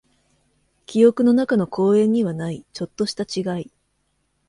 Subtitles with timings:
[0.87, 3.71] 記憶の中の公園にはない、ちょっとした違い。